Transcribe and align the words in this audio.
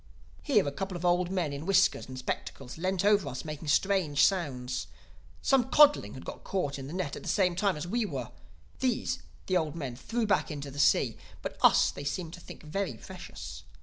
"Here 0.41 0.67
a 0.67 0.71
couple 0.71 0.97
of 0.97 1.05
old 1.05 1.29
men 1.29 1.53
in 1.53 1.67
whiskers 1.67 2.07
and 2.07 2.17
spectacles 2.17 2.75
leant 2.75 3.05
over 3.05 3.29
us, 3.29 3.45
making 3.45 3.67
strange 3.67 4.25
sounds. 4.25 4.87
Some 5.43 5.69
codling 5.69 6.15
had 6.15 6.25
got 6.25 6.43
caught 6.43 6.79
in 6.79 6.87
the 6.87 6.93
net 6.93 7.13
the 7.13 7.27
same 7.27 7.55
time 7.55 7.77
as 7.77 7.85
we 7.85 8.03
were. 8.07 8.31
These 8.79 9.19
the 9.45 9.57
old 9.57 9.75
men 9.75 9.95
threw 9.95 10.25
back 10.25 10.49
into 10.49 10.71
the 10.71 10.79
sea; 10.79 11.17
but 11.43 11.55
us 11.61 11.91
they 11.91 12.03
seemed 12.03 12.33
to 12.33 12.39
think 12.39 12.63
very 12.63 12.95
precious. 12.95 13.61